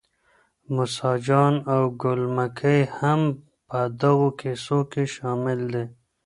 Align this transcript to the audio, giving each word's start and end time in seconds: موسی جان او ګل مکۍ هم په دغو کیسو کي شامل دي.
موسی 0.73 1.13
جان 1.25 1.53
او 1.73 1.83
ګل 2.01 2.21
مکۍ 2.35 2.81
هم 2.97 3.21
په 3.67 3.79
دغو 4.01 4.27
کیسو 4.39 4.79
کي 4.91 5.03
شامل 5.15 5.59
دي. 5.73 5.85